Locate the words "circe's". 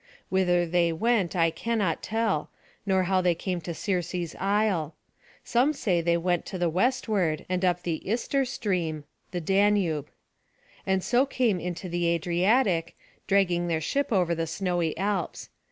3.75-4.35